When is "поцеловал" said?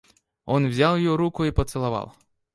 1.51-2.15